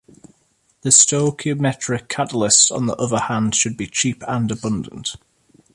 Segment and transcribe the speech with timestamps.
[0.81, 5.15] The stoichiometric catalyst on the other hand should be cheap and abundant.